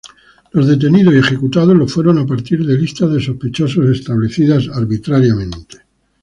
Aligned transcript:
Los 0.53 0.67
detenidos 0.67 1.13
y 1.13 1.19
ejecutados 1.19 1.75
lo 1.77 1.87
fueron 1.87 2.17
a 2.17 2.25
partir 2.25 2.65
de 2.65 2.75
listas 2.75 3.11
de 3.13 3.21
sospechosos 3.21 3.85
establecidas 3.85 4.67
arbitrariamente. 4.67 5.77